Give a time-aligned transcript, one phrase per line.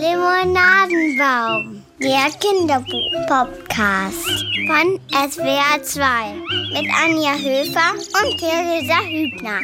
[0.00, 4.24] Limonadenbaum, der Kinderbuch-Podcast
[4.68, 6.34] von SWR 2
[6.74, 9.58] mit Anja Höfer und Theresa Hübner.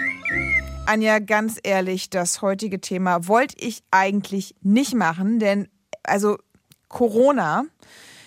[0.86, 5.68] Anja, ganz ehrlich, das heutige Thema wollte ich eigentlich nicht machen, denn
[6.02, 6.38] also
[6.88, 7.66] Corona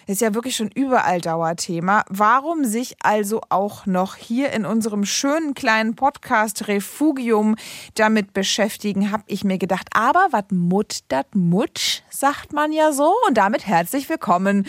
[0.08, 2.04] ist ja wirklich schon überall Dauerthema.
[2.10, 7.56] Warum sich also auch noch hier in unserem schönen kleinen Podcast Refugium
[7.96, 9.88] damit beschäftigen, habe ich mir gedacht.
[9.94, 13.14] Aber was mut dat mutsch, sagt man ja so.
[13.28, 14.68] Und damit herzlich willkommen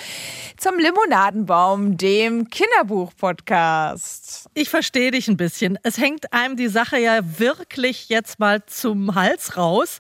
[0.57, 4.49] zum Limonadenbaum, dem Kinderbuch-Podcast.
[4.55, 5.79] Ich verstehe dich ein bisschen.
[5.83, 9.99] Es hängt einem die Sache ja wirklich jetzt mal zum Hals raus.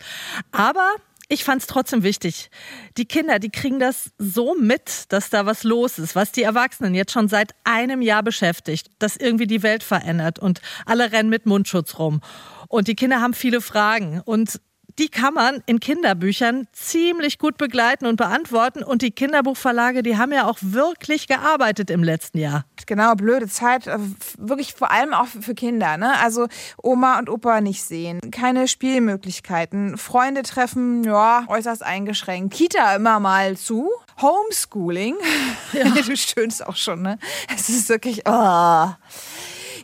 [0.53, 0.95] Aber
[1.35, 2.51] ich fand es trotzdem wichtig.
[2.97, 6.95] Die Kinder, die kriegen das so mit, dass da was los ist, was die Erwachsenen
[6.95, 11.45] jetzt schon seit einem Jahr beschäftigt, dass irgendwie die Welt verändert und alle rennen mit
[11.45, 12.21] Mundschutz rum.
[12.69, 14.21] Und die Kinder haben viele Fragen.
[14.25, 14.61] Und
[14.99, 18.83] die kann man in Kinderbüchern ziemlich gut begleiten und beantworten.
[18.83, 22.65] Und die Kinderbuchverlage, die haben ja auch wirklich gearbeitet im letzten Jahr.
[22.87, 23.99] Genau, blöde Zeit, äh,
[24.39, 25.97] wirklich vor allem auch für Kinder.
[25.97, 26.19] Ne?
[26.21, 26.47] Also
[26.83, 32.55] Oma und Opa nicht sehen, keine Spielmöglichkeiten, Freunde treffen, ja, äußerst eingeschränkt.
[32.55, 33.91] Kita immer mal zu.
[34.21, 35.17] Homeschooling.
[35.73, 35.91] Ja.
[36.07, 37.19] du stöhnst auch schon, ne?
[37.55, 38.89] Es ist wirklich, oh.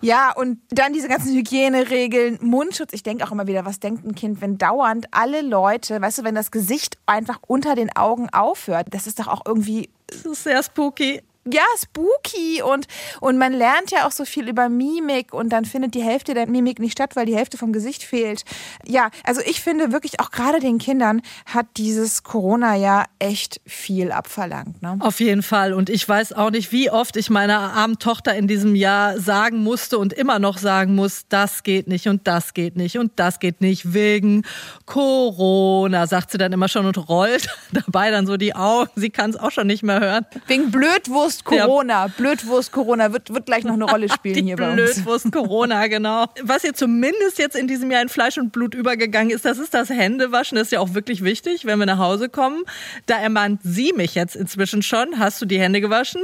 [0.03, 2.93] Ja, und dann diese ganzen Hygieneregeln, Mundschutz.
[2.93, 6.25] Ich denke auch immer wieder, was denkt ein Kind, wenn dauernd alle Leute, weißt du,
[6.25, 9.91] wenn das Gesicht einfach unter den Augen aufhört, das ist doch auch irgendwie.
[10.07, 12.87] Das ist sehr spooky ja, spooky und,
[13.21, 16.47] und man lernt ja auch so viel über Mimik und dann findet die Hälfte der
[16.47, 18.45] Mimik nicht statt, weil die Hälfte vom Gesicht fehlt.
[18.87, 24.13] Ja, also ich finde wirklich auch gerade den Kindern hat dieses Corona ja echt viel
[24.13, 24.83] abverlangt.
[24.83, 24.99] Ne?
[25.01, 28.47] Auf jeden Fall und ich weiß auch nicht, wie oft ich meiner armen Tochter in
[28.47, 32.77] diesem Jahr sagen musste und immer noch sagen muss, das geht nicht und das geht
[32.77, 34.45] nicht und das geht nicht wegen
[34.85, 38.91] Corona, sagt sie dann immer schon und rollt dabei dann so die Augen.
[38.95, 40.27] Sie kann es auch schon nicht mehr hören.
[40.47, 42.07] Wegen Blödwurst Blödwurst Corona.
[42.09, 44.95] Blödwurst Corona wird, wird gleich noch eine Rolle spielen hier bei uns.
[44.95, 46.27] Blödwurst Corona, genau.
[46.43, 49.75] Was ihr zumindest jetzt in diesem Jahr in Fleisch und Blut übergegangen ist, das ist
[49.75, 50.57] das Händewaschen.
[50.57, 52.65] Das ist ja auch wirklich wichtig, wenn wir nach Hause kommen.
[53.07, 55.19] Da ermahnt sie mich jetzt inzwischen schon.
[55.19, 56.23] Hast du die Hände gewaschen?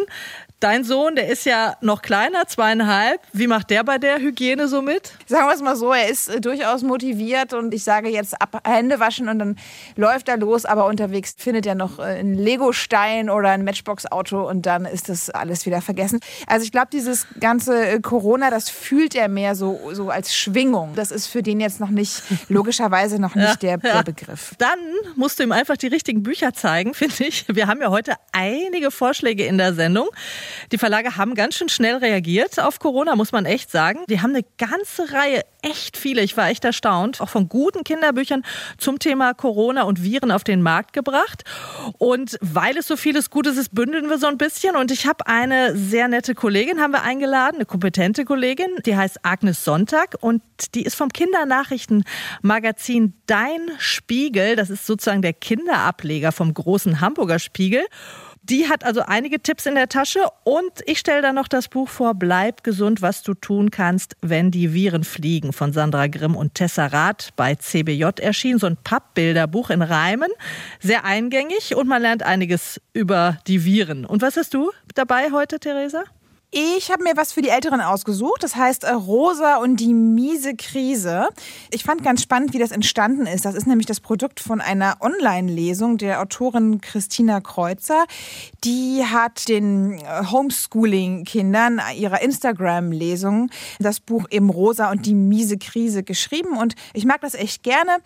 [0.59, 3.21] Dein Sohn, der ist ja noch kleiner, zweieinhalb.
[3.35, 5.13] Wie macht der bei der Hygiene so mit?
[5.27, 8.63] Sagen wir es mal so, er ist äh, durchaus motiviert und ich sage jetzt ab
[8.65, 9.57] Hände waschen und dann
[9.97, 14.65] läuft er los, aber unterwegs findet er noch äh, einen Lego-Stein oder ein Matchbox-Auto und
[14.65, 16.21] dann ist das alles wieder vergessen.
[16.47, 20.95] Also ich glaube, dieses ganze äh, Corona, das fühlt er mehr so, so als Schwingung.
[20.97, 24.55] Das ist für den jetzt noch nicht, logischerweise noch nicht ja, der, der Begriff.
[24.59, 24.79] Dann
[25.15, 27.45] musst du ihm einfach die richtigen Bücher zeigen, finde ich.
[27.49, 30.09] Wir haben ja heute einige Vorschläge in der Sendung.
[30.73, 34.01] Die Verlage haben ganz schön schnell reagiert auf Corona, muss man echt sagen.
[34.09, 38.43] Die haben eine ganze Reihe, echt viele, ich war echt erstaunt, auch von guten Kinderbüchern
[38.79, 41.45] zum Thema Corona und Viren auf den Markt gebracht.
[41.99, 44.77] Und weil es so vieles Gutes ist, bündeln wir so ein bisschen.
[44.77, 49.25] Und ich habe eine sehr nette Kollegin, haben wir eingeladen, eine kompetente Kollegin, die heißt
[49.25, 50.43] Agnes Sonntag und
[50.75, 54.57] die ist vom Kindernachrichtenmagazin Dein Spiegel.
[54.57, 57.87] Das ist sozusagen der Kinderableger vom großen Hamburger Spiegel.
[58.49, 61.89] Die hat also einige Tipps in der Tasche und ich stelle da noch das Buch
[61.89, 66.55] vor Bleib gesund, was du tun kannst, wenn die Viren fliegen von Sandra Grimm und
[66.55, 68.61] Tessa Rath bei CBJ erschienen.
[68.61, 70.31] So ein Pappbilderbuch in Reimen,
[70.79, 74.07] sehr eingängig und man lernt einiges über die Viren.
[74.07, 76.05] Und was hast du dabei heute, Theresa?
[76.59, 78.43] Ich habe mir was für die Älteren ausgesucht.
[78.43, 81.29] Das heißt äh, Rosa und die miese Krise.
[81.71, 83.45] Ich fand ganz spannend, wie das entstanden ist.
[83.45, 88.07] Das ist nämlich das Produkt von einer Online-Lesung der Autorin Christina Kreuzer.
[88.65, 96.05] Die hat den äh, Homeschooling-Kindern ihrer Instagram-Lesung das Buch eben Rosa und die miese Krise
[96.05, 96.57] geschrieben.
[96.57, 97.99] Und ich mag das echt gerne.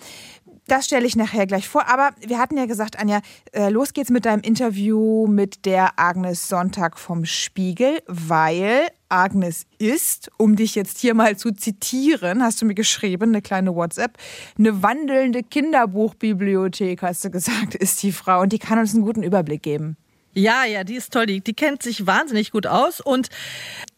[0.71, 1.89] Das stelle ich nachher gleich vor.
[1.89, 6.49] Aber wir hatten ja gesagt, Anja, äh, los geht's mit deinem Interview mit der Agnes
[6.49, 12.67] Sonntag vom Spiegel, weil Agnes ist, um dich jetzt hier mal zu zitieren, hast du
[12.67, 14.17] mir geschrieben, eine kleine WhatsApp,
[14.57, 18.43] eine wandelnde Kinderbuchbibliothek, hast du gesagt, ist die Frau.
[18.43, 19.97] Und die kann uns einen guten Überblick geben.
[20.33, 21.27] Ja, ja, die ist toll.
[21.27, 23.29] Die, die kennt sich wahnsinnig gut aus und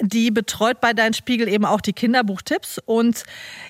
[0.00, 2.80] die betreut bei Dein Spiegel eben auch die Kinderbuchtipps.
[2.84, 3.24] Und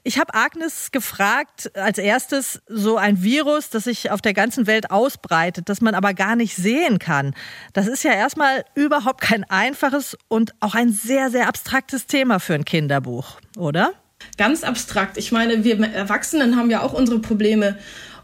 [0.04, 4.92] ich habe Agnes gefragt, als erstes so ein Virus, das sich auf der ganzen Welt
[4.92, 7.34] ausbreitet, das man aber gar nicht sehen kann.
[7.72, 12.54] Das ist ja erstmal überhaupt kein einfaches und auch ein sehr, sehr abstraktes Thema für
[12.54, 13.92] ein Kinderbuch, oder?
[14.38, 15.18] Ganz abstrakt.
[15.18, 17.76] Ich meine, wir Erwachsenen haben ja auch unsere Probleme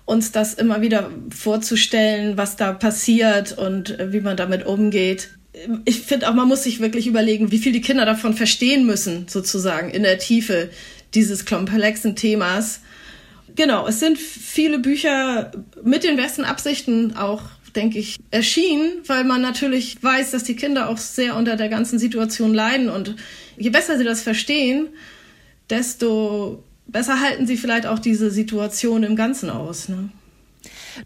[0.08, 5.28] uns das immer wieder vorzustellen, was da passiert und äh, wie man damit umgeht.
[5.84, 9.28] Ich finde auch, man muss sich wirklich überlegen, wie viel die Kinder davon verstehen müssen,
[9.28, 10.70] sozusagen in der Tiefe
[11.12, 12.80] dieses komplexen Themas.
[13.54, 15.52] Genau, es sind viele Bücher
[15.82, 17.42] mit den besten Absichten auch
[17.76, 21.98] denke ich, erschienen, weil man natürlich weiß, dass die Kinder auch sehr unter der ganzen
[21.98, 22.88] Situation leiden.
[22.88, 23.14] Und
[23.58, 24.88] je besser sie das verstehen,
[25.68, 29.88] desto besser halten sie vielleicht auch diese Situation im Ganzen aus.
[29.88, 30.10] Ne?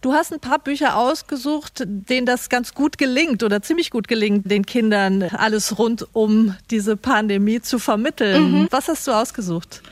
[0.01, 4.51] Du hast ein paar Bücher ausgesucht, denen das ganz gut gelingt oder ziemlich gut gelingt,
[4.51, 8.53] den Kindern alles rund um diese Pandemie zu vermitteln.
[8.53, 8.69] Mhm.
[8.71, 9.83] Was hast du ausgesucht?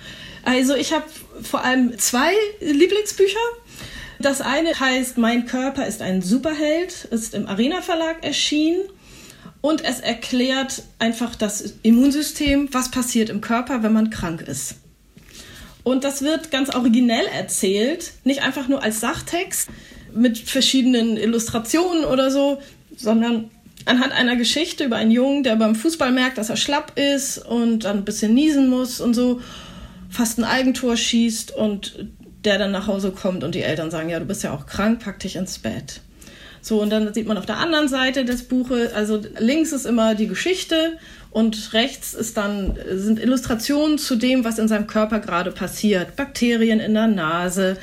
[0.44, 1.04] Also ich habe
[1.42, 3.38] vor allem zwei Lieblingsbücher.
[4.18, 8.80] Das eine heißt Mein Körper ist ein Superheld, ist im Arena Verlag erschienen.
[9.62, 14.76] Und es erklärt einfach das Immunsystem, was passiert im Körper, wenn man krank ist.
[15.82, 19.68] Und das wird ganz originell erzählt, nicht einfach nur als Sachtext
[20.14, 22.60] mit verschiedenen Illustrationen oder so,
[22.96, 23.50] sondern
[23.86, 27.84] anhand einer Geschichte über einen Jungen, der beim Fußball merkt, dass er schlapp ist und
[27.84, 29.40] dann ein bisschen niesen muss und so,
[30.10, 32.06] fast ein Eigentor schießt und
[32.44, 35.00] der dann nach Hause kommt und die Eltern sagen, ja, du bist ja auch krank,
[35.00, 36.00] pack dich ins Bett.
[36.62, 40.14] So, und dann sieht man auf der anderen Seite des Buches, also links ist immer
[40.14, 40.98] die Geschichte
[41.30, 46.16] und rechts ist dann, sind Illustrationen zu dem, was in seinem Körper gerade passiert.
[46.16, 47.78] Bakterien in der Nase,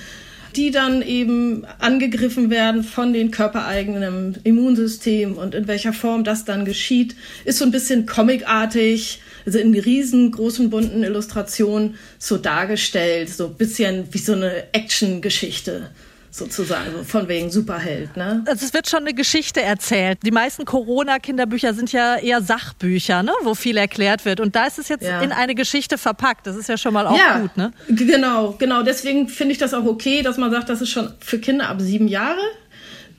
[0.56, 6.66] die dann eben angegriffen werden von den körpereigenen Immunsystem und in welcher Form das dann
[6.66, 7.16] geschieht,
[7.46, 14.08] ist so ein bisschen comicartig, also in riesengroßen bunten Illustrationen so dargestellt, so ein bisschen
[14.12, 15.90] wie so eine Action-Geschichte
[16.38, 18.16] sozusagen, so von wegen Superheld.
[18.16, 18.44] Ne?
[18.48, 20.20] Also es wird schon eine Geschichte erzählt.
[20.24, 23.32] Die meisten Corona-Kinderbücher sind ja eher Sachbücher, ne?
[23.44, 24.40] wo viel erklärt wird.
[24.40, 25.22] Und da ist es jetzt ja.
[25.22, 26.48] in eine Geschichte verpackt.
[26.48, 27.58] Das ist ja schon mal auch ja, gut.
[27.58, 27.72] Ne?
[27.90, 28.84] Genau, genau.
[28.84, 31.82] Deswegen finde ich das auch okay, dass man sagt, das ist schon für Kinder ab
[31.82, 32.42] sieben Jahre.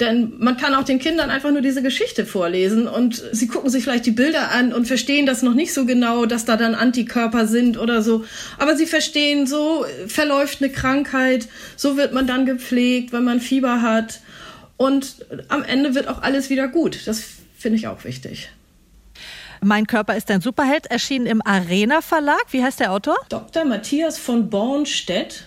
[0.01, 3.83] Denn man kann auch den Kindern einfach nur diese Geschichte vorlesen und sie gucken sich
[3.83, 7.49] vielleicht die Bilder an und verstehen das noch nicht so genau, dass da dann Antikörper
[7.49, 8.25] sind oder so.
[8.59, 13.83] Aber sie verstehen, so verläuft eine Krankheit, so wird man dann gepflegt, wenn man Fieber
[13.83, 14.21] hat.
[14.77, 17.01] Und am Ende wird auch alles wieder gut.
[17.07, 17.25] Das
[17.57, 18.51] finde ich auch wichtig.
[19.61, 22.45] Mein Körper ist ein Superheld, erschienen im Arena Verlag.
[22.53, 23.17] Wie heißt der Autor?
[23.29, 23.65] Dr.
[23.65, 25.45] Matthias von Bornstedt.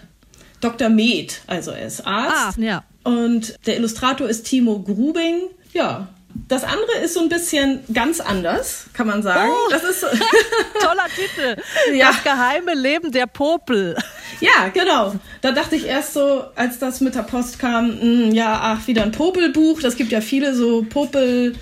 [0.60, 0.90] Dr.
[0.90, 2.58] Med, also er ist Arzt.
[2.58, 2.84] Ah, ja.
[3.04, 5.50] Und der Illustrator ist Timo Grubing.
[5.74, 6.10] Ja,
[6.48, 9.52] das andere ist so ein bisschen ganz anders, kann man sagen.
[9.52, 10.02] Oh, das ist
[10.80, 11.62] toller Titel.
[11.94, 12.08] Ja.
[12.08, 13.98] Das geheime Leben der Popel.
[14.40, 15.16] Ja, genau.
[15.42, 18.88] Da dachte ich erst so, als das mit der Post kam, mh, hm, ja, ach,
[18.88, 19.82] wieder ein Popelbuch.
[19.82, 21.56] Das gibt ja viele so Popel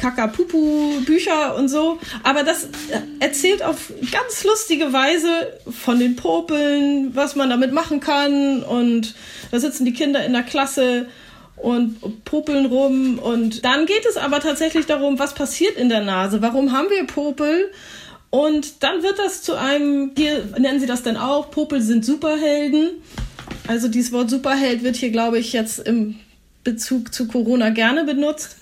[0.00, 1.98] Kakapupu-Bücher und so.
[2.22, 2.68] Aber das
[3.20, 5.28] erzählt auf ganz lustige Weise
[5.70, 8.62] von den Popeln, was man damit machen kann.
[8.62, 9.14] Und
[9.50, 11.06] da sitzen die Kinder in der Klasse
[11.56, 13.18] und popeln rum.
[13.18, 16.40] Und dann geht es aber tatsächlich darum, was passiert in der Nase?
[16.40, 17.70] Warum haben wir Popel?
[18.30, 22.90] Und dann wird das zu einem, hier nennen sie das dann auch, Popel sind Superhelden.
[23.66, 26.16] Also dieses Wort Superheld wird hier, glaube ich, jetzt im
[26.64, 28.56] Bezug zu Corona gerne benutzt.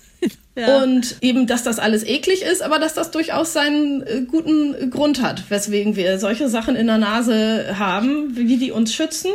[0.58, 0.82] Ja.
[0.82, 5.22] Und eben, dass das alles eklig ist, aber dass das durchaus seinen äh, guten Grund
[5.22, 9.30] hat, weswegen wir solche Sachen in der Nase haben, wie die uns schützen.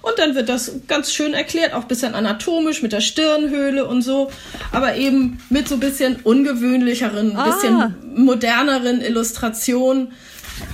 [0.00, 4.02] Und dann wird das ganz schön erklärt, auch ein bisschen anatomisch mit der Stirnhöhle und
[4.02, 4.30] so,
[4.72, 7.44] aber eben mit so ein bisschen ungewöhnlicheren, ah.
[7.44, 10.12] bisschen moderneren Illustrationen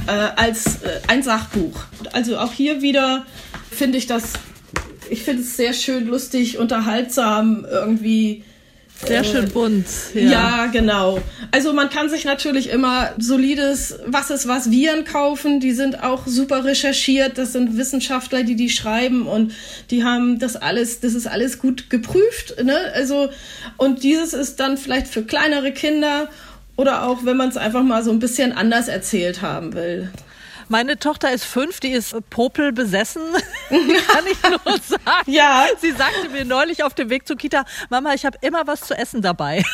[0.07, 1.79] äh, als äh, ein Sachbuch.
[2.13, 3.27] Also auch hier wieder
[3.71, 4.33] finde ich das,
[5.11, 8.45] ich finde es sehr schön lustig, unterhaltsam, irgendwie
[9.07, 9.87] sehr schön bunt.
[10.15, 10.23] Ja.
[10.23, 10.67] ja.
[10.67, 11.21] genau.
[11.51, 15.61] Also man kann sich natürlich immer solides Was ist was Viren kaufen.
[15.61, 17.39] Die sind auch super recherchiert.
[17.39, 19.53] Das sind Wissenschaftler, die die schreiben und
[19.91, 22.63] die haben das alles, das ist alles gut geprüft.
[22.63, 22.77] Ne?
[22.95, 23.29] Also
[23.77, 26.29] und dieses ist dann vielleicht für kleinere Kinder
[26.77, 30.11] oder auch wenn man es einfach mal so ein bisschen anders erzählt haben will.
[30.69, 33.23] Meine Tochter ist fünf, die ist Popel besessen,
[33.69, 35.31] kann ich nur sagen.
[35.31, 35.67] Ja.
[35.81, 38.97] Sie sagte mir neulich auf dem Weg zur Kita, Mama, ich habe immer was zu
[38.97, 39.63] essen dabei.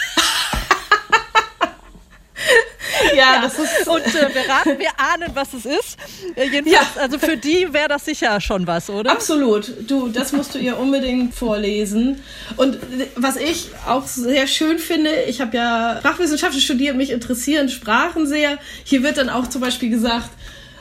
[3.15, 3.89] Ja, ja, das ist.
[3.89, 5.99] Und äh, wir raten, wir ahnen, was es ist.
[6.37, 7.03] Äh, jedenfalls, ja.
[7.03, 9.11] also für die wäre das sicher schon was, oder?
[9.11, 9.73] Absolut.
[9.89, 12.23] Du, das musst du ihr unbedingt vorlesen.
[12.57, 17.69] Und äh, was ich auch sehr schön finde, ich habe ja Sprachwissenschaften studiert, mich interessieren
[17.69, 18.59] Sprachen sehr.
[18.85, 20.31] Hier wird dann auch zum Beispiel gesagt,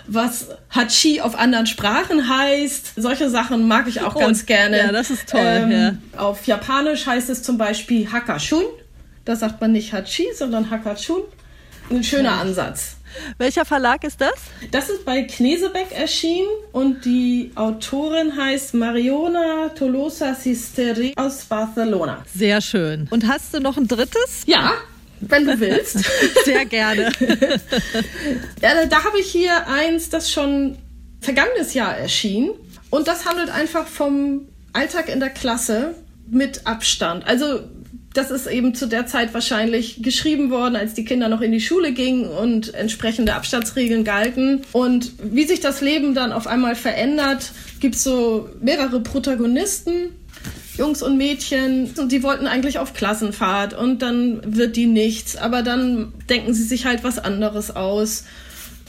[0.07, 2.93] was Hachi auf anderen Sprachen heißt.
[2.95, 4.77] Solche Sachen mag ich auch oh, ganz gerne.
[4.77, 5.41] Ja, das ist toll.
[5.41, 5.93] Ähm, ja.
[6.17, 8.65] Auf Japanisch heißt es zum Beispiel Hakashun.
[9.25, 11.21] Da sagt man nicht Hachi, sondern Hakashun.
[11.89, 12.39] Ein schöner.
[12.39, 12.97] Ansatz.
[13.37, 14.33] Welcher Verlag ist das?
[14.71, 22.23] Das ist bei Knesebeck erschienen und die Autorin heißt Mariona Tolosa Sisteri aus Barcelona.
[22.33, 23.07] Sehr schön.
[23.11, 24.43] Und hast du noch ein drittes?
[24.47, 24.73] Ja,
[25.21, 25.99] wenn du willst.
[26.45, 27.11] Sehr gerne.
[28.61, 30.77] ja, da habe ich hier eins, das schon
[31.21, 32.51] vergangenes Jahr erschien.
[32.89, 35.95] Und das handelt einfach vom Alltag in der Klasse
[36.29, 37.25] mit Abstand.
[37.27, 37.61] Also
[38.13, 41.61] das ist eben zu der Zeit wahrscheinlich geschrieben worden, als die Kinder noch in die
[41.61, 44.61] Schule gingen und entsprechende Abstandsregeln galten.
[44.71, 50.11] Und wie sich das Leben dann auf einmal verändert, gibt es so mehrere Protagonisten,
[50.77, 55.61] Jungs und Mädchen, und die wollten eigentlich auf Klassenfahrt und dann wird die nichts, aber
[55.61, 58.23] dann denken sie sich halt was anderes aus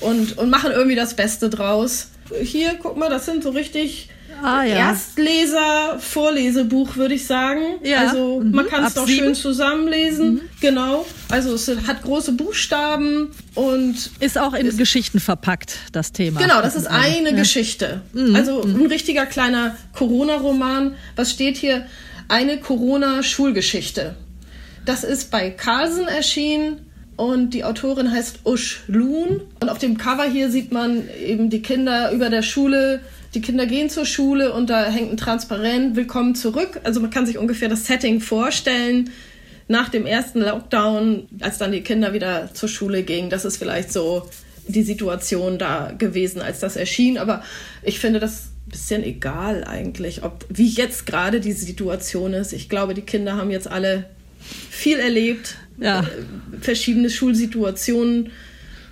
[0.00, 2.08] und, und machen irgendwie das Beste draus.
[2.42, 4.08] Hier, guck mal, das sind so richtig
[4.44, 4.90] ah, ja.
[4.90, 7.60] Erstleser, Vorlesebuch, würde ich sagen.
[7.82, 8.06] Ja.
[8.06, 8.52] Also mhm.
[8.52, 10.34] man kann es doch schön zusammenlesen.
[10.34, 10.40] Mhm.
[10.60, 11.06] Genau.
[11.30, 16.40] Also es hat große Buchstaben und ist auch in ist, Geschichten verpackt, das Thema.
[16.40, 17.36] Genau, das ist eine ja.
[17.36, 18.02] Geschichte.
[18.12, 18.36] Mhm.
[18.36, 18.82] Also mhm.
[18.82, 20.94] ein richtiger kleiner Corona-Roman.
[21.16, 21.86] Was steht hier?
[22.28, 24.14] Eine Corona-Schulgeschichte.
[24.84, 26.80] Das ist bei Carlsen erschienen
[27.16, 29.40] und die Autorin heißt Usch Loon.
[29.60, 33.00] Und auf dem Cover hier sieht man eben die Kinder über der Schule
[33.34, 36.80] die Kinder gehen zur Schule und da hängt ein Transparent, willkommen zurück.
[36.84, 39.10] Also man kann sich ungefähr das Setting vorstellen
[39.66, 43.30] nach dem ersten Lockdown, als dann die Kinder wieder zur Schule gingen.
[43.30, 44.28] Das ist vielleicht so
[44.68, 47.18] die Situation da gewesen, als das erschien.
[47.18, 47.42] Aber
[47.82, 52.52] ich finde das ein bisschen egal eigentlich, ob wie jetzt gerade die Situation ist.
[52.52, 54.04] Ich glaube, die Kinder haben jetzt alle
[54.70, 56.00] viel erlebt, ja.
[56.00, 56.04] äh,
[56.60, 58.30] verschiedene Schulsituationen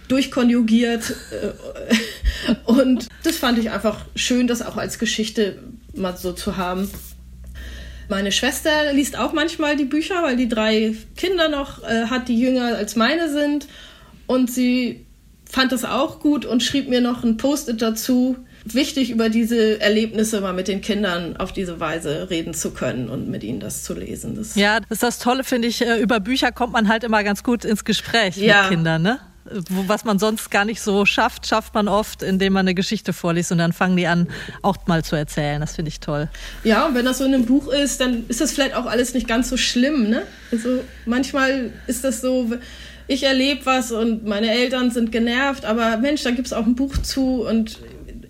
[0.08, 1.14] durchkonjugiert.
[2.64, 5.58] Und das fand ich einfach schön, das auch als Geschichte
[5.94, 6.90] mal so zu haben.
[8.08, 12.38] Meine Schwester liest auch manchmal die Bücher, weil die drei Kinder noch äh, hat, die
[12.38, 13.68] jünger als meine sind.
[14.26, 15.06] Und sie
[15.48, 18.36] fand das auch gut und schrieb mir noch ein Post-it dazu.
[18.64, 23.28] Wichtig, über diese Erlebnisse mal mit den Kindern auf diese Weise reden zu können und
[23.28, 24.36] mit ihnen das zu lesen.
[24.36, 25.84] Das ja, das ist das Tolle, finde ich.
[25.84, 28.62] Äh, über Bücher kommt man halt immer ganz gut ins Gespräch ja.
[28.62, 29.18] mit Kindern, ne?
[29.44, 33.52] Was man sonst gar nicht so schafft, schafft man oft, indem man eine Geschichte vorliest
[33.52, 34.28] und dann fangen die an,
[34.62, 35.60] auch mal zu erzählen.
[35.60, 36.28] Das finde ich toll.
[36.64, 39.14] Ja, und wenn das so in einem Buch ist, dann ist das vielleicht auch alles
[39.14, 40.08] nicht ganz so schlimm.
[40.08, 40.22] Ne?
[40.50, 42.50] Also manchmal ist das so,
[43.08, 46.74] ich erlebe was und meine Eltern sind genervt, aber Mensch, da gibt es auch ein
[46.74, 47.78] Buch zu und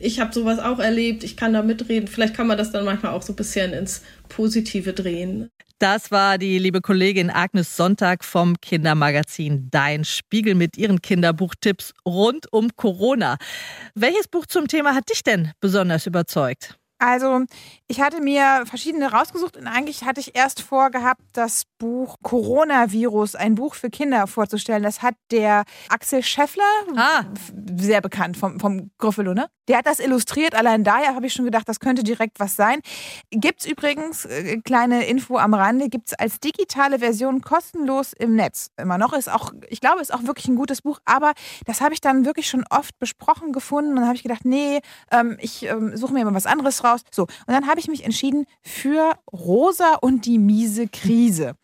[0.03, 2.09] ich habe sowas auch erlebt, ich kann da mitreden.
[2.09, 5.49] Vielleicht kann man das dann manchmal auch so ein bisschen ins Positive drehen.
[5.79, 12.53] Das war die liebe Kollegin Agnes Sonntag vom Kindermagazin Dein Spiegel mit ihren Kinderbuchtipps rund
[12.53, 13.37] um Corona.
[13.95, 16.79] Welches Buch zum Thema hat dich denn besonders überzeugt?
[17.03, 17.41] Also,
[17.89, 23.57] ich hatte mir verschiedene rausgesucht und eigentlich hatte ich erst vorgehabt, das Buch Coronavirus, ein
[23.57, 24.85] Buch für Kinder vorzustellen.
[24.85, 26.63] Das hat der Axel Scheffler,
[26.97, 27.25] ah.
[27.77, 29.49] sehr bekannt vom, vom Gruffalo, ne?
[29.69, 30.55] Der hat das illustriert.
[30.55, 32.81] Allein daher habe ich schon gedacht, das könnte direkt was sein.
[33.31, 38.37] Gibt es übrigens, äh, kleine Info am Rande, gibt es als digitale Version kostenlos im
[38.37, 38.71] Netz.
[38.77, 41.33] Immer noch ist auch, ich glaube, ist auch wirklich ein gutes Buch, aber
[41.67, 44.81] das habe ich dann wirklich schon oft besprochen gefunden und dann habe ich gedacht, nee,
[45.11, 46.92] ähm, ich ähm, suche mir mal was anderes raus.
[47.11, 51.55] So, und dann habe ich mich entschieden für Rosa und die miese Krise.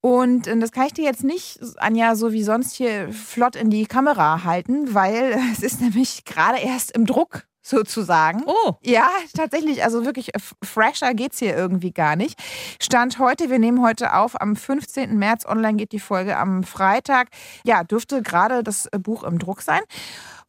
[0.00, 3.70] Und äh, das kann ich dir jetzt nicht, Anja, so wie sonst hier flott in
[3.70, 8.42] die Kamera halten, weil es ist nämlich gerade erst im Druck sozusagen.
[8.46, 8.74] Oh.
[8.82, 9.84] Ja, tatsächlich.
[9.84, 10.30] Also wirklich
[10.62, 12.40] fresher geht es hier irgendwie gar nicht.
[12.80, 15.18] Stand heute, wir nehmen heute auf, am 15.
[15.18, 15.44] März.
[15.46, 17.28] Online geht die Folge am Freitag.
[17.64, 19.82] Ja, dürfte gerade das äh, Buch im Druck sein.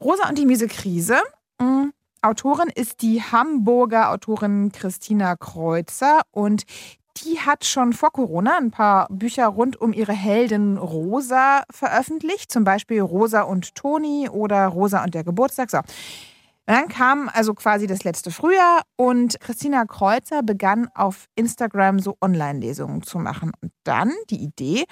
[0.02, 1.20] Rosa und die miese Krise.
[1.60, 1.92] Mhm.
[2.22, 6.64] Autorin ist die Hamburger Autorin Christina Kreuzer und
[7.24, 12.64] die hat schon vor Corona ein paar Bücher rund um ihre Heldin Rosa veröffentlicht, zum
[12.64, 15.72] Beispiel Rosa und Toni oder Rosa und der Geburtstag.
[15.72, 15.80] So.
[16.66, 23.02] dann kam also quasi das letzte Frühjahr und Christina Kreuzer begann auf Instagram so Online-Lesungen
[23.02, 23.52] zu machen.
[23.62, 24.86] Und dann die Idee,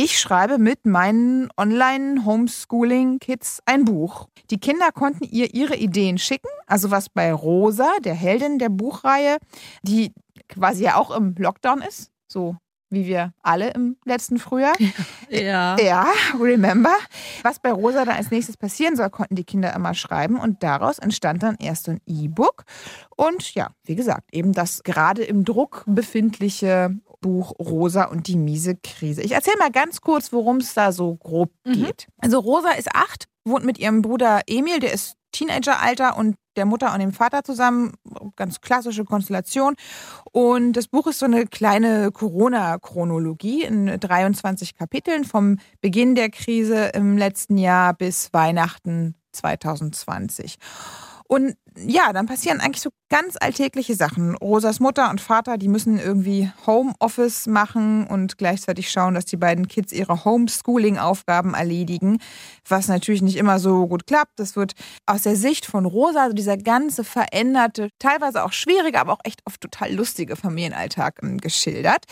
[0.00, 4.28] ich schreibe mit meinen Online-Homeschooling-Kids ein Buch.
[4.48, 9.38] Die Kinder konnten ihr ihre Ideen schicken, also was bei Rosa, der Heldin der Buchreihe,
[9.82, 10.12] die
[10.48, 12.54] quasi ja auch im Lockdown ist, so
[12.90, 14.74] wie wir alle im letzten Frühjahr.
[15.30, 15.76] Ja.
[15.78, 16.06] Ja,
[16.40, 16.94] remember.
[17.42, 20.98] Was bei Rosa dann als nächstes passieren soll, konnten die Kinder immer schreiben und daraus
[20.98, 22.64] entstand dann erst ein E-Book
[23.14, 28.76] und ja, wie gesagt, eben das gerade im Druck befindliche Buch Rosa und die miese
[28.76, 29.22] Krise.
[29.22, 31.84] Ich erzähle mal ganz kurz, worum es da so grob mhm.
[31.84, 32.06] geht.
[32.18, 36.92] Also Rosa ist acht, wohnt mit ihrem Bruder Emil, der ist Teenageralter und der Mutter
[36.92, 37.92] und dem Vater zusammen.
[38.36, 39.76] Ganz klassische Konstellation.
[40.32, 46.86] Und das Buch ist so eine kleine Corona-Chronologie in 23 Kapiteln vom Beginn der Krise
[46.94, 50.56] im letzten Jahr bis Weihnachten 2020.
[51.28, 51.56] Und
[51.86, 54.34] ja, dann passieren eigentlich so ganz alltägliche Sachen.
[54.36, 59.68] Rosas Mutter und Vater, die müssen irgendwie Homeoffice machen und gleichzeitig schauen, dass die beiden
[59.68, 62.18] Kids ihre Homeschooling-Aufgaben erledigen,
[62.68, 64.38] was natürlich nicht immer so gut klappt.
[64.38, 64.72] Das wird
[65.06, 69.40] aus der Sicht von Rosa, also dieser ganze veränderte, teilweise auch schwierige, aber auch echt
[69.46, 72.04] oft total lustige Familienalltag ähm, geschildert.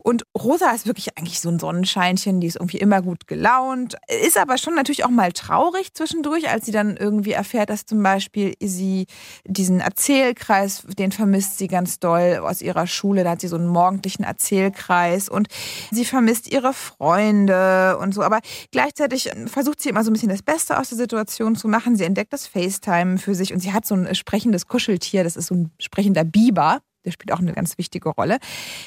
[0.00, 4.36] Und Rosa ist wirklich eigentlich so ein Sonnenscheinchen, die ist irgendwie immer gut gelaunt, ist
[4.36, 8.54] aber schon natürlich auch mal traurig zwischendurch, als sie dann irgendwie erfährt, dass zum Beispiel
[8.60, 9.06] sie
[9.44, 13.24] diesen Erzählkreis, den vermisst sie ganz doll aus ihrer Schule.
[13.24, 15.48] Da hat sie so einen morgendlichen Erzählkreis und
[15.90, 18.22] sie vermisst ihre Freunde und so.
[18.22, 18.40] Aber
[18.70, 21.96] gleichzeitig versucht sie immer so ein bisschen das Beste aus der Situation zu machen.
[21.96, 25.24] Sie entdeckt das FaceTime für sich und sie hat so ein sprechendes Kuscheltier.
[25.24, 26.80] Das ist so ein sprechender Biber.
[27.04, 28.38] Der spielt auch eine ganz wichtige Rolle.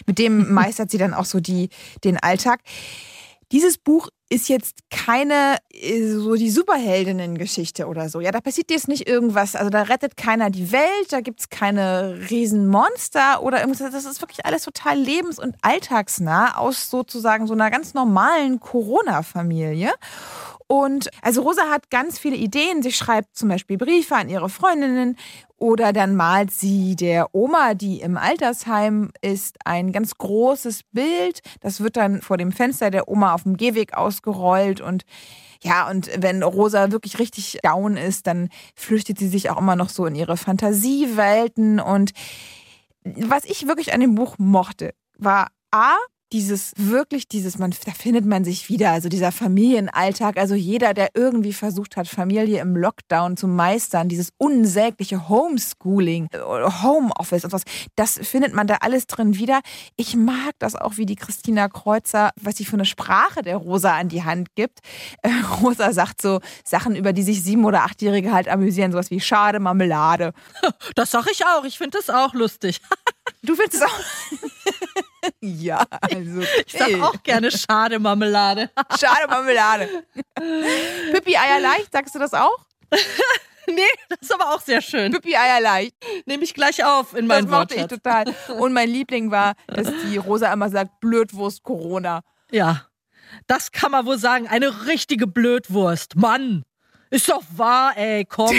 [0.05, 1.69] Mit dem meistert sie dann auch so die,
[2.03, 2.61] den Alltag.
[3.51, 8.19] Dieses Buch ist jetzt keine äh, so die Superheldinnen-Geschichte oder so.
[8.19, 9.55] Ja, da passiert jetzt nicht irgendwas.
[9.55, 13.91] Also da rettet keiner die Welt, da gibt es keine Riesenmonster oder irgendwas.
[13.91, 19.91] Das ist wirklich alles total lebens- und alltagsnah aus sozusagen so einer ganz normalen Corona-Familie.
[20.67, 22.81] Und also Rosa hat ganz viele Ideen.
[22.81, 25.17] Sie schreibt zum Beispiel Briefe an ihre Freundinnen
[25.57, 31.41] oder dann malt sie der Oma, die im Altersheim ist, ein ganz großes Bild.
[31.61, 35.03] Das wird dann vor dem Fenster der Oma auf dem Gehweg ausgerollt und
[35.63, 39.87] ja, und wenn Rosa wirklich richtig down ist, dann flüchtet sie sich auch immer noch
[39.87, 41.79] so in ihre Fantasiewelten.
[41.79, 42.11] Und
[43.03, 45.95] was ich wirklich an dem Buch mochte, war A,
[46.33, 50.37] dieses wirklich dieses man da findet man sich wieder also dieser Familienalltag.
[50.37, 56.39] Also jeder der irgendwie versucht hat Familie im Lockdown zu meistern dieses unsägliche Homeschooling äh,
[56.81, 57.63] Homeoffice und was
[57.95, 59.61] das findet man da alles drin wieder.
[59.95, 63.95] Ich mag das auch wie die Christina Kreuzer was sie für eine Sprache der Rosa
[63.95, 64.79] an die Hand gibt.
[65.21, 65.29] Äh,
[65.61, 69.59] Rosa sagt so Sachen über die sich sieben oder achtjährige halt amüsieren sowas wie schade
[69.59, 70.33] Marmelade.
[70.95, 72.81] Das sag ich auch ich finde das auch lustig.
[73.41, 75.03] Du findest es auch
[75.41, 76.41] ja, also.
[76.65, 78.69] Ich sag auch gerne Schade Marmelade.
[78.99, 79.89] Schade Marmelade.
[81.11, 82.57] Pippi Eierleicht, sagst du das auch?
[83.67, 85.11] nee, das ist aber auch sehr schön.
[85.11, 85.95] Pippi Eierleicht.
[86.25, 87.71] Nehme ich gleich auf in meinen Wort.
[87.71, 88.25] Das mochte ich total.
[88.59, 92.21] Und mein Liebling war, dass die Rosa immer sagt, Blödwurst Corona.
[92.51, 92.87] Ja,
[93.47, 94.47] das kann man wohl sagen.
[94.47, 96.15] Eine richtige Blödwurst.
[96.15, 96.63] Mann,
[97.09, 98.55] ist doch wahr, ey, komm.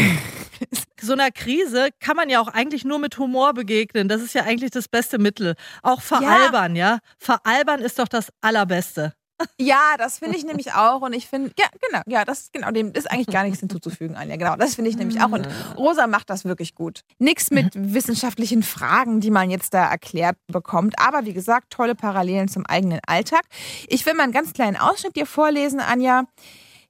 [1.05, 4.09] So einer Krise kann man ja auch eigentlich nur mit Humor begegnen.
[4.09, 5.55] Das ist ja eigentlich das beste Mittel.
[5.83, 6.95] Auch veralbern, ja.
[6.95, 6.99] ja?
[7.19, 9.15] Veralbern ist doch das Allerbeste.
[9.59, 11.03] Ja, das finde ich nämlich auch.
[11.03, 14.37] Und ich finde, ja, genau, ja, das genau, dem ist eigentlich gar nichts hinzuzufügen, Anja.
[14.37, 15.31] Genau, das finde ich nämlich auch.
[15.31, 17.01] Und Rosa macht das wirklich gut.
[17.19, 20.99] Nichts mit wissenschaftlichen Fragen, die man jetzt da erklärt bekommt.
[20.99, 23.43] Aber wie gesagt, tolle Parallelen zum eigenen Alltag.
[23.89, 26.25] Ich will mal einen ganz kleinen Ausschnitt dir vorlesen, Anja.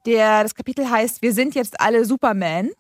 [0.07, 2.71] Der, das Kapitel heißt, wir sind jetzt alle Superman.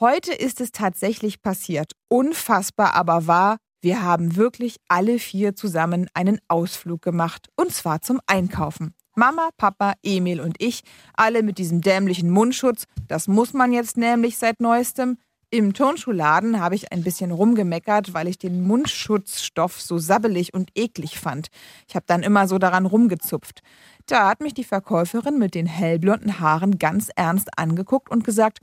[0.00, 1.90] Heute ist es tatsächlich passiert.
[2.06, 7.48] Unfassbar aber wahr, wir haben wirklich alle vier zusammen einen Ausflug gemacht.
[7.56, 8.94] Und zwar zum Einkaufen.
[9.16, 10.82] Mama, Papa, Emil und ich,
[11.14, 12.84] alle mit diesem dämlichen Mundschutz.
[13.08, 15.18] Das muss man jetzt nämlich seit neuestem.
[15.50, 21.18] Im Turnschuhladen habe ich ein bisschen rumgemeckert, weil ich den Mundschutzstoff so sabbelig und eklig
[21.18, 21.48] fand.
[21.88, 23.62] Ich habe dann immer so daran rumgezupft.
[24.06, 28.60] Da hat mich die Verkäuferin mit den hellblonden Haaren ganz ernst angeguckt und gesagt,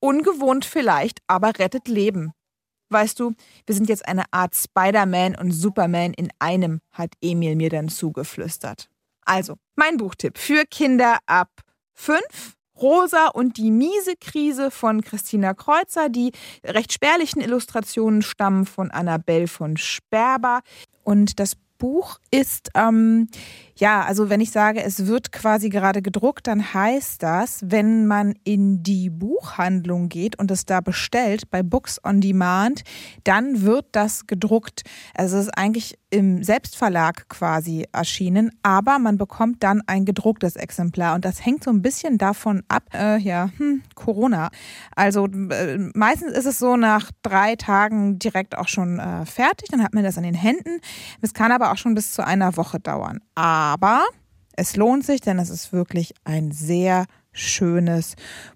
[0.00, 2.32] Ungewohnt vielleicht, aber rettet Leben.
[2.90, 3.34] Weißt du,
[3.66, 8.88] wir sind jetzt eine Art Spider-Man und Superman in einem, hat Emil mir dann zugeflüstert.
[9.24, 11.50] Also, mein Buchtipp für Kinder ab
[11.94, 12.54] fünf.
[12.80, 16.08] Rosa und die miese Krise von Christina Kreuzer.
[16.08, 16.32] Die
[16.64, 20.60] recht spärlichen Illustrationen stammen von Annabelle von Sperber.
[21.02, 23.28] Und das Buch ist, ähm,
[23.76, 28.34] ja, also wenn ich sage, es wird quasi gerade gedruckt, dann heißt das, wenn man
[28.44, 32.82] in die Buchhandlung geht und es da bestellt, bei Books on Demand,
[33.24, 34.82] dann wird das gedruckt.
[35.14, 41.14] Also es ist eigentlich im Selbstverlag quasi erschienen, aber man bekommt dann ein gedrucktes Exemplar
[41.14, 44.48] und das hängt so ein bisschen davon ab, äh, ja, hm, Corona.
[44.96, 49.82] Also äh, meistens ist es so nach drei Tagen direkt auch schon äh, fertig, dann
[49.82, 50.80] hat man das an den Händen.
[51.20, 53.20] Es kann aber auch schon bis zu einer Woche dauern.
[53.34, 54.04] Aber
[54.56, 57.04] es lohnt sich, denn es ist wirklich ein sehr
[57.38, 58.14] schönes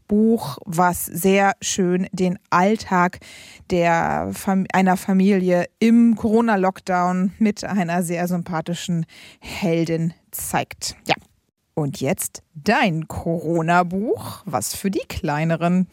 [0.09, 3.21] Buch, was sehr schön den Alltag
[3.71, 4.33] der
[4.73, 9.07] einer Familie im Corona-Lockdown mit einer sehr sympathischen
[9.41, 10.97] Heldin zeigt.
[11.07, 11.15] Ja.
[11.75, 15.87] Und jetzt dein Corona-Buch, was für die kleineren.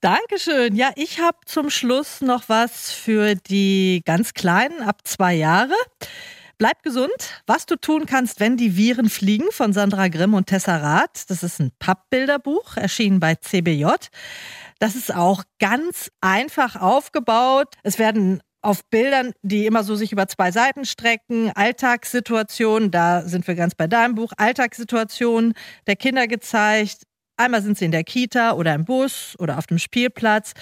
[0.00, 0.76] Dankeschön.
[0.76, 5.74] Ja, ich habe zum Schluss noch was für die ganz Kleinen ab zwei Jahre.
[6.58, 7.12] Bleib gesund.
[7.46, 11.30] Was du tun kannst, wenn die Viren fliegen von Sandra Grimm und Tessa Rath.
[11.30, 13.86] Das ist ein Pappbilderbuch, erschienen bei CBJ.
[14.80, 17.74] Das ist auch ganz einfach aufgebaut.
[17.84, 23.46] Es werden auf Bildern, die immer so sich über zwei Seiten strecken, Alltagssituationen, da sind
[23.46, 25.54] wir ganz bei deinem Buch, Alltagssituationen
[25.86, 27.04] der Kinder gezeigt,
[27.38, 30.54] Einmal sind sie in der Kita oder im Bus oder auf dem Spielplatz.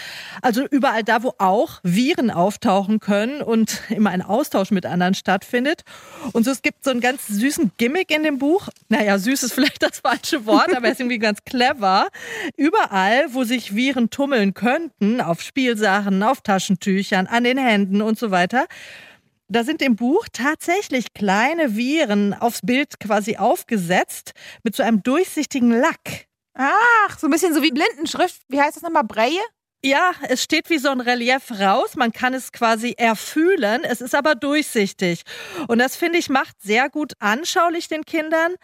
[0.43, 5.85] Also überall da, wo auch Viren auftauchen können und immer ein Austausch mit anderen stattfindet.
[6.33, 8.69] Und so, es gibt so einen ganz süßen Gimmick in dem Buch.
[8.91, 12.09] Naja, süß ist vielleicht das falsche Wort, aber er ist irgendwie ganz clever.
[12.59, 18.31] Überall, wo sich Viren tummeln könnten, auf Spielsachen, auf Taschentüchern, an den Händen und so
[18.31, 18.67] weiter,
[19.49, 25.71] da sind im Buch tatsächlich kleine Viren aufs Bild quasi aufgesetzt mit so einem durchsichtigen
[25.71, 26.27] Lack.
[26.57, 28.41] Ach, so ein bisschen so wie Blindenschrift.
[28.49, 29.05] Wie heißt das nochmal?
[29.05, 29.41] Breie?
[29.85, 31.97] Ja, es steht wie so ein Relief raus.
[31.97, 33.85] Man kann es quasi erfühlen.
[33.85, 35.23] Es ist aber durchsichtig.
[35.69, 38.55] Und das finde ich macht sehr gut anschaulich den Kindern.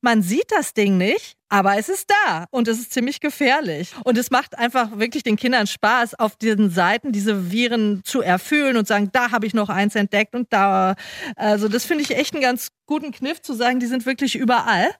[0.00, 3.92] Man sieht das Ding nicht, aber es ist da und es ist ziemlich gefährlich.
[4.04, 8.76] Und es macht einfach wirklich den Kindern Spaß, auf diesen Seiten diese Viren zu erfüllen
[8.76, 10.94] und sagen, da habe ich noch eins entdeckt und da.
[11.36, 14.94] Also das finde ich echt einen ganz guten Kniff zu sagen, die sind wirklich überall.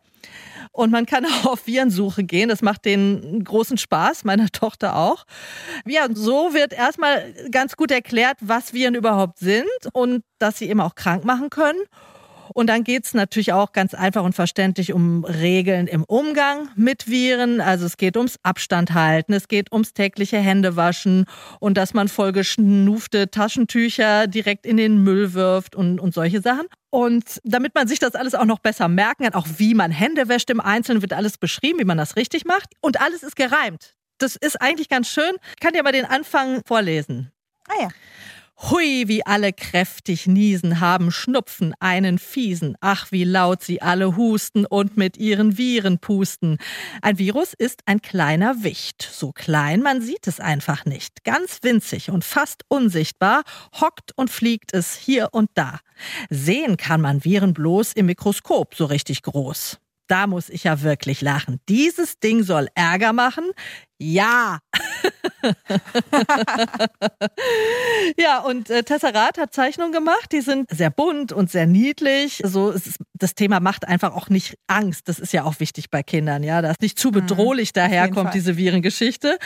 [0.75, 2.49] Und man kann auch auf Virensuche gehen.
[2.51, 5.25] Das macht denen großen Spaß, meiner Tochter auch.
[5.87, 10.69] Ja, und so wird erstmal ganz gut erklärt, was Viren überhaupt sind und dass sie
[10.69, 11.81] eben auch krank machen können.
[12.55, 17.09] Und dann geht es natürlich auch ganz einfach und verständlich um Regeln im Umgang mit
[17.09, 17.61] Viren.
[17.61, 21.27] Also es geht ums Abstand halten, es geht ums tägliche Händewaschen
[21.59, 26.67] und dass man vollgeschnufte Taschentücher direkt in den Müll wirft und, und solche Sachen.
[26.91, 30.29] Und damit man sich das alles auch noch besser merken kann, auch wie man Hände
[30.29, 32.73] wäscht im Einzelnen, wird alles beschrieben, wie man das richtig macht.
[32.81, 33.97] Und alles ist gereimt.
[34.19, 35.33] Das ist eigentlich ganz schön.
[35.55, 37.33] Ich kann dir mal den Anfang vorlesen.
[37.69, 37.89] Ah ja.
[38.71, 42.79] Hui, wie alle kräftig niesen, haben Schnupfen, einen fiesen.
[42.81, 46.57] Ach, wie laut sie alle husten und mit ihren Viren pusten.
[47.03, 49.03] Ein Virus ist ein kleiner Wicht.
[49.03, 51.25] So klein, man sieht es einfach nicht.
[51.25, 53.43] Ganz winzig und fast unsichtbar,
[53.79, 55.81] hockt und fliegt es hier und da.
[56.31, 59.79] Sehen kann man Viren bloß im Mikroskop so richtig groß.
[60.07, 61.61] Da muss ich ja wirklich lachen.
[61.69, 63.45] Dieses Ding soll Ärger machen?
[63.99, 64.59] Ja.
[68.17, 72.43] ja, und äh, Tesserath hat Zeichnungen gemacht, die sind sehr bunt und sehr niedlich.
[72.45, 75.09] So, ist, das Thema macht einfach auch nicht Angst.
[75.09, 78.35] Das ist ja auch wichtig bei Kindern, ja, dass nicht zu mhm, bedrohlich mhm, daherkommt,
[78.35, 79.39] diese Virengeschichte.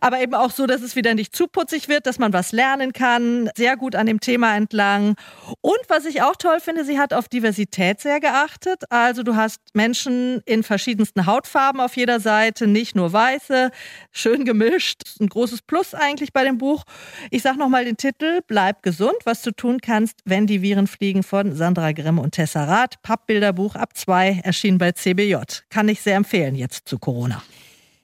[0.00, 2.92] Aber eben auch so, dass es wieder nicht zu putzig wird, dass man was lernen
[2.92, 3.50] kann.
[3.56, 5.16] Sehr gut an dem Thema entlang.
[5.60, 8.84] Und was ich auch toll finde, sie hat auf Diversität sehr geachtet.
[8.90, 13.70] Also du hast Menschen in verschiedensten Hautfarben auf jeder Seite, nicht nur weiße,
[14.12, 15.02] schön gemischt.
[15.20, 16.84] Ein großes Plus eigentlich bei dem Buch.
[17.30, 21.22] Ich sage nochmal den Titel, Bleib gesund, was du tun kannst, wenn die Viren fliegen
[21.22, 23.02] von Sandra Grimm und Tessa Rath.
[23.02, 25.36] Pappbilderbuch ab zwei, erschienen bei CBJ.
[25.70, 27.42] Kann ich sehr empfehlen jetzt zu Corona.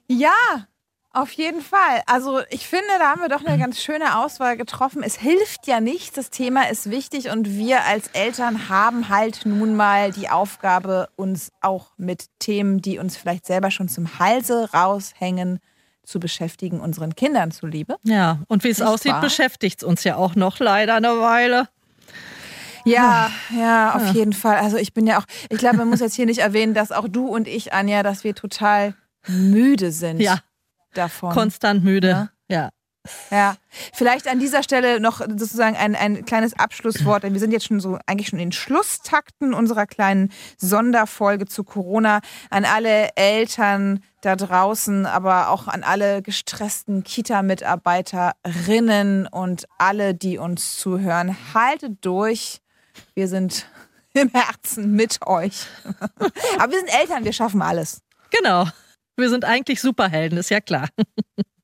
[0.07, 0.67] Ja,
[1.15, 2.01] auf jeden Fall.
[2.07, 5.01] Also ich finde, da haben wir doch eine ganz schöne Auswahl getroffen.
[5.01, 9.77] Es hilft ja nichts, das Thema ist wichtig und wir als Eltern haben halt nun
[9.77, 15.59] mal die Aufgabe, uns auch mit Themen, die uns vielleicht selber schon zum Halse raushängen,
[16.05, 17.95] zu beschäftigen, unseren Kindern zuliebe.
[18.03, 21.67] Ja, und wie es Nicht aussieht, beschäftigt es uns ja auch noch leider eine Weile.
[22.85, 24.11] Ja, ja, auf ja.
[24.11, 24.57] jeden Fall.
[24.57, 27.07] Also ich bin ja auch, ich glaube, man muss jetzt hier nicht erwähnen, dass auch
[27.07, 28.93] du und ich, Anja, dass wir total
[29.27, 30.39] müde sind ja.
[30.93, 31.33] davon.
[31.33, 32.09] Konstant müde.
[32.09, 32.29] Ja.
[32.47, 32.69] ja.
[33.31, 33.55] Ja,
[33.93, 37.23] vielleicht an dieser Stelle noch sozusagen ein, ein kleines Abschlusswort.
[37.23, 42.21] Wir sind jetzt schon so eigentlich schon in Schlusstakten unserer kleinen Sonderfolge zu Corona.
[42.49, 50.77] An alle Eltern da draußen, aber auch an alle gestressten Kita-Mitarbeiterinnen und alle, die uns
[50.77, 51.35] zuhören.
[51.53, 52.61] Haltet durch.
[53.13, 53.67] Wir sind
[54.13, 55.67] im Herzen mit euch.
[56.59, 58.01] aber wir sind Eltern, wir schaffen alles.
[58.31, 58.65] Genau.
[59.17, 60.89] Wir sind eigentlich Superhelden, ist ja klar.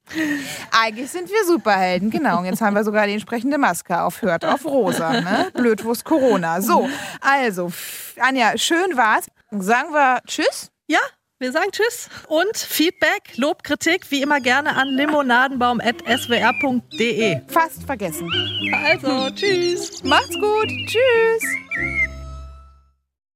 [0.71, 2.39] Eigentlich sind wir Superhelden, genau.
[2.39, 4.21] Und jetzt haben wir sogar die entsprechende Maske auf.
[4.21, 5.47] Hört auf Rosa, ne?
[5.53, 6.61] Blödwurst Corona.
[6.61, 7.71] So, also,
[8.19, 9.25] Anja, schön war's.
[9.51, 10.71] Sagen wir Tschüss?
[10.87, 10.99] Ja,
[11.39, 12.09] wir sagen Tschüss.
[12.27, 17.41] Und Feedback, Lob, Kritik, wie immer gerne an limonadenbaum.swr.de.
[17.47, 18.29] Fast vergessen.
[18.85, 20.03] Also, Tschüss.
[20.03, 20.69] Macht's gut.
[20.87, 21.43] Tschüss.